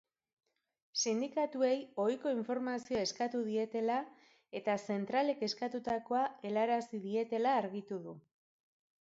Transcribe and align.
Sindikatuei 1.01 1.75
ohiko 2.03 2.31
informazioa 2.37 3.03
eskatu 3.09 3.43
dietela 3.49 3.99
eta 4.61 4.79
zentralek 4.95 5.45
eskatutakoa 5.51 6.25
helarazi 6.51 7.05
dietela 7.07 7.55
argitu 7.61 8.03
du. 8.09 8.19